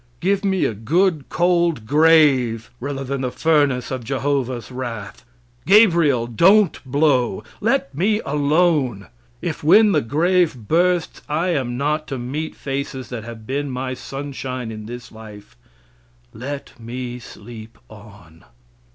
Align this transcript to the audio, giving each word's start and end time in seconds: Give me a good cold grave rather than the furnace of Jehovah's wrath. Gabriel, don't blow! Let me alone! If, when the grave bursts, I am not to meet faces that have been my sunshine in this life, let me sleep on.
Give 0.19 0.43
me 0.43 0.65
a 0.65 0.73
good 0.73 1.29
cold 1.29 1.85
grave 1.85 2.71
rather 2.79 3.03
than 3.03 3.21
the 3.21 3.29
furnace 3.31 3.91
of 3.91 4.03
Jehovah's 4.03 4.71
wrath. 4.71 5.23
Gabriel, 5.67 6.25
don't 6.25 6.83
blow! 6.83 7.43
Let 7.59 7.93
me 7.93 8.19
alone! 8.25 9.09
If, 9.43 9.63
when 9.63 9.91
the 9.91 10.01
grave 10.01 10.67
bursts, 10.67 11.21
I 11.29 11.49
am 11.49 11.77
not 11.77 12.07
to 12.07 12.17
meet 12.17 12.55
faces 12.55 13.09
that 13.09 13.25
have 13.25 13.45
been 13.45 13.69
my 13.69 13.93
sunshine 13.93 14.71
in 14.71 14.87
this 14.87 15.11
life, 15.11 15.55
let 16.33 16.73
me 16.79 17.19
sleep 17.19 17.77
on. 17.87 18.45